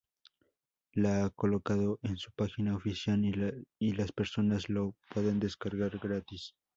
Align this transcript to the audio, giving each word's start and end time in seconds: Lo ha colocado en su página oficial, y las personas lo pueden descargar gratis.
Lo 0.93 1.09
ha 1.09 1.29
colocado 1.29 1.99
en 2.01 2.17
su 2.17 2.31
página 2.31 2.75
oficial, 2.75 3.21
y 3.77 3.91
las 3.93 4.11
personas 4.11 4.67
lo 4.67 4.95
pueden 5.13 5.39
descargar 5.39 5.99
gratis. 5.99 6.55